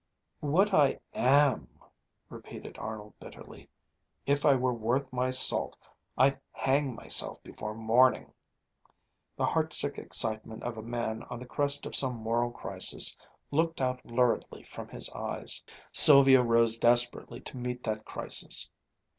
"What 0.39 0.73
I 0.73 0.99
am," 1.13 1.79
repeated 2.27 2.79
Arnold 2.79 3.13
bitterly. 3.19 3.69
"If 4.25 4.47
I 4.47 4.55
were 4.55 4.73
worth 4.73 5.13
my 5.13 5.29
salt 5.29 5.77
I'd 6.17 6.39
hang 6.51 6.95
myself 6.95 7.43
before 7.43 7.75
morning!" 7.75 8.33
The 9.37 9.45
heartsick 9.45 9.99
excitement 9.99 10.63
of 10.63 10.75
a 10.75 10.81
man 10.81 11.21
on 11.29 11.37
the 11.37 11.45
crest 11.45 11.85
of 11.85 11.95
some 11.95 12.15
moral 12.15 12.49
crisis 12.49 13.15
looked 13.51 13.79
out 13.79 14.03
luridly 14.03 14.63
from 14.63 14.87
his 14.89 15.07
eyes. 15.11 15.63
Sylvia 15.91 16.41
rose 16.41 16.79
desperately 16.79 17.39
to 17.41 17.57
meet 17.57 17.83
that 17.83 18.03
crisis. 18.03 18.71